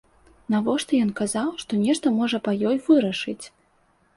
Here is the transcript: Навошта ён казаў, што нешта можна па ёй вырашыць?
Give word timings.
Навошта 0.53 1.01
ён 1.07 1.11
казаў, 1.19 1.51
што 1.65 1.79
нешта 1.83 2.15
можна 2.17 2.39
па 2.49 2.57
ёй 2.71 2.83
вырашыць? 2.89 3.41